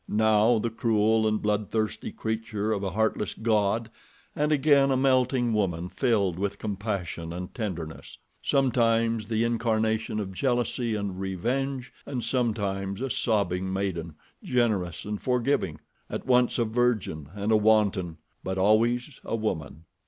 Now 0.09 0.57
the 0.57 0.71
cruel 0.71 1.27
and 1.27 1.39
bloodthirsty 1.39 2.11
creature 2.11 2.71
of 2.71 2.81
a 2.81 2.89
heartless 2.89 3.35
god 3.35 3.91
and 4.35 4.51
again 4.51 4.89
a 4.89 4.97
melting 4.97 5.53
woman 5.53 5.89
filled 5.89 6.39
with 6.39 6.57
compassion 6.57 7.31
and 7.31 7.53
tenderness. 7.53 8.17
Sometimes 8.41 9.27
the 9.27 9.43
incarnation 9.43 10.19
of 10.19 10.31
jealousy 10.31 10.95
and 10.95 11.19
revenge 11.19 11.93
and 12.03 12.23
sometimes 12.23 12.99
a 12.99 13.11
sobbing 13.11 13.71
maiden, 13.71 14.15
generous 14.43 15.05
and 15.05 15.21
forgiving; 15.21 15.79
at 16.09 16.25
once 16.25 16.57
a 16.57 16.65
virgin 16.65 17.29
and 17.35 17.51
a 17.51 17.55
wanton; 17.57 18.17
but 18.43 18.57
always—a 18.57 19.35
woman. 19.35 19.83